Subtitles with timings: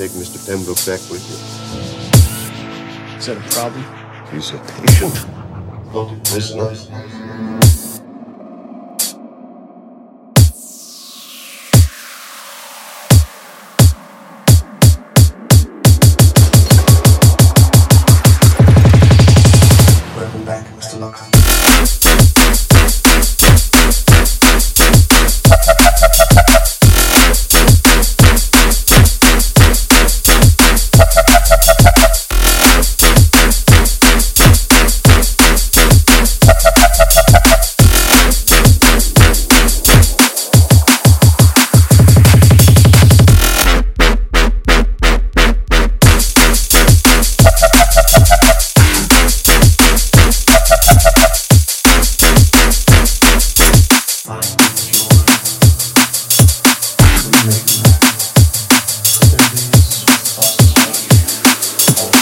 [0.00, 0.40] take Mr.
[0.46, 1.36] Pembroke back with you.
[3.18, 3.84] Is that a problem?
[4.32, 5.26] He's a patient,
[5.92, 7.49] Don't prisoner.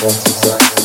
[0.00, 0.77] Posso estar.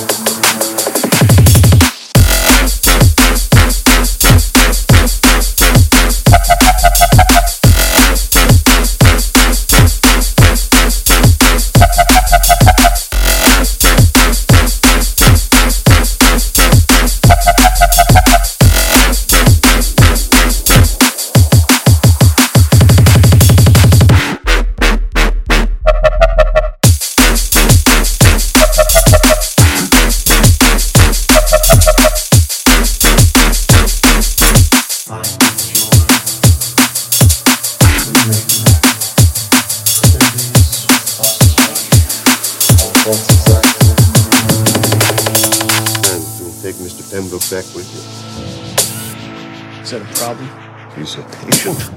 [49.83, 50.49] Is that a problem?
[50.95, 51.91] He's a patient,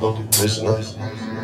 [0.00, 0.70] Don't a prisoner.
[0.70, 1.35] Welcome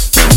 [0.00, 0.29] Let's go.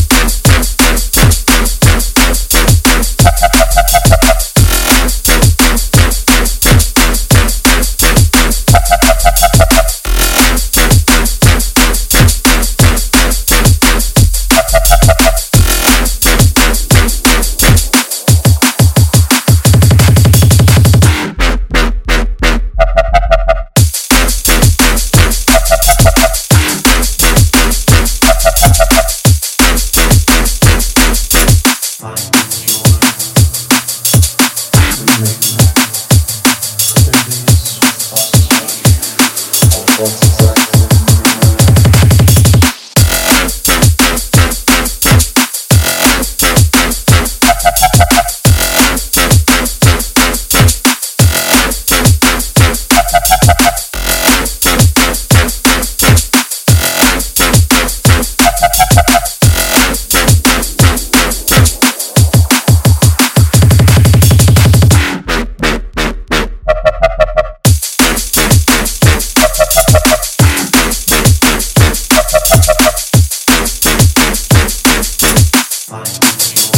[75.86, 76.73] Fine.